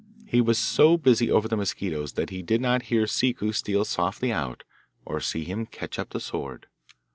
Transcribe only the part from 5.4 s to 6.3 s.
him catch up the